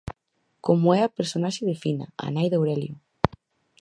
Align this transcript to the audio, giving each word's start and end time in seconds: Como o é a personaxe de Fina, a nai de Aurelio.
Como 0.65 0.85
o 0.89 0.95
é 0.99 1.01
a 1.03 1.13
personaxe 1.17 1.63
de 1.69 1.75
Fina, 1.83 2.05
a 2.25 2.27
nai 2.35 2.47
de 2.49 2.57
Aurelio. 2.59 2.93